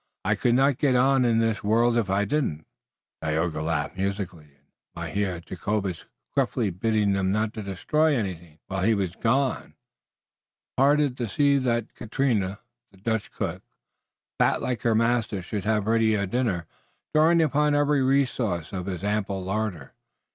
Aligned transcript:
I 0.25 0.33
could 0.33 0.55
not 0.55 0.79
get 0.79 0.95
on 0.95 1.23
in 1.25 1.37
this 1.37 1.63
world 1.63 1.95
if 1.95 2.09
I 2.09 2.25
didn't." 2.25 2.65
Tayoga 3.21 3.61
laughed 3.61 3.95
musically, 3.97 4.45
and 4.55 4.63
Mynheer 4.95 5.41
Jacobus 5.41 6.05
gruffly 6.33 6.71
bidding 6.71 7.13
them 7.13 7.31
not 7.31 7.53
to 7.53 7.61
destroy 7.61 8.15
anything, 8.15 8.57
while 8.65 8.81
he 8.81 8.95
was 8.95 9.13
gone, 9.13 9.75
departed 10.75 11.17
to 11.17 11.29
see 11.29 11.59
that 11.59 11.93
Caterina, 11.93 12.61
the 12.89 12.97
Dutch 12.97 13.29
cook, 13.31 13.61
fat 14.39 14.59
like 14.63 14.81
her 14.81 14.95
master, 14.95 15.39
should 15.43 15.65
have 15.65 15.85
ready 15.85 16.15
a 16.15 16.25
dinner, 16.25 16.65
drawing 17.13 17.39
upon 17.39 17.75
every 17.75 18.01
resource 18.01 18.73
of 18.73 18.87
his 18.87 19.03
ample 19.03 19.43
larder. 19.43 19.93